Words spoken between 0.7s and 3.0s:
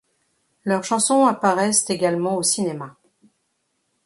chansons apparaissent également au cinéma.